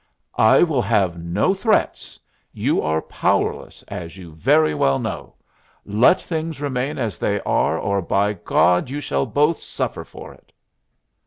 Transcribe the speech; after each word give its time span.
"I 0.39 0.63
will 0.63 0.81
have 0.81 1.19
no 1.23 1.53
threats; 1.53 2.19
you 2.51 2.81
are 2.81 3.03
powerless, 3.03 3.83
as 3.87 4.17
you 4.17 4.31
very 4.31 4.73
well 4.73 4.97
know. 4.97 5.35
Let 5.85 6.19
things 6.19 6.59
remain 6.59 6.97
as 6.97 7.19
they 7.19 7.39
are 7.41 7.77
or, 7.77 8.01
by 8.01 8.33
God! 8.33 8.89
you 8.89 8.99
shall 8.99 9.27
both 9.27 9.61
suffer 9.61 10.03
for 10.03 10.33
it." 10.33 10.51